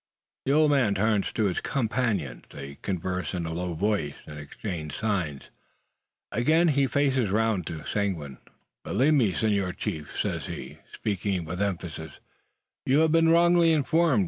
[0.47, 2.45] The old man turns to his companions.
[2.49, 5.51] They converse in a low voice, and exchange signs.
[6.31, 8.39] Again he faces round to Seguin.
[8.83, 12.13] "Believe me, senor chief," says he, speaking with emphasis,
[12.83, 14.19] "you have been wrongly informed.